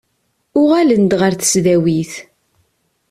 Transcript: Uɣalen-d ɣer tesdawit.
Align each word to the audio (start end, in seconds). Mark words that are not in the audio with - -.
Uɣalen-d 0.61 1.11
ɣer 1.21 1.33
tesdawit. 1.35 2.13